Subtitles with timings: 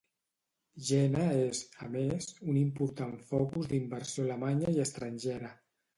[0.87, 5.53] Jena és, a més, un important focus d'inversió alemanya i estrangera.